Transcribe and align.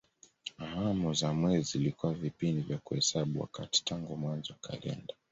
Awamu 0.57 1.13
za 1.13 1.33
mwezi 1.33 1.71
zilikuwa 1.71 2.13
vipindi 2.13 2.61
vya 2.61 2.77
kuhesabu 2.77 3.41
wakati 3.41 3.83
tangu 3.85 4.17
mwanzo 4.17 4.53
wa 4.53 4.59
kalenda. 4.69 5.13